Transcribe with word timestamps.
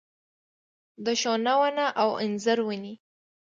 د 1.05 1.07
ښونه 1.21 1.53
ونه 1.61 1.85
او 2.01 2.09
انځر 2.23 2.59
ونې 2.67 2.93